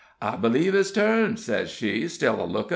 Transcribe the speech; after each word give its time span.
'I 0.19 0.37
b'lieve 0.37 0.73
it's 0.73 0.89
turned,' 0.89 1.39
sez 1.39 1.69
she, 1.69 2.07
still 2.07 2.43
a 2.43 2.47
lookin'. 2.47 2.69